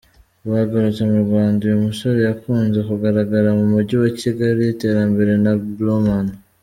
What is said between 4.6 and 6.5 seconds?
atemberana na Blauman.